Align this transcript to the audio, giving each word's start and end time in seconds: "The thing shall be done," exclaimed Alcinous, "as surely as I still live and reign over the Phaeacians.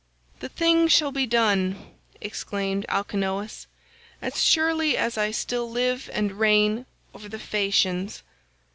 "The 0.39 0.49
thing 0.49 0.87
shall 0.87 1.11
be 1.11 1.27
done," 1.27 1.91
exclaimed 2.21 2.87
Alcinous, 2.89 3.67
"as 4.19 4.41
surely 4.43 4.97
as 4.97 5.15
I 5.15 5.29
still 5.29 5.69
live 5.69 6.09
and 6.11 6.39
reign 6.39 6.87
over 7.13 7.29
the 7.29 7.37
Phaeacians. 7.37 8.23